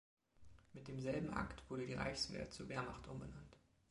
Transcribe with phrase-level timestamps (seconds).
[0.73, 3.55] Mit demselben Akt wurde die „Reichswehr“ zur „Wehrmacht“ umbenannt.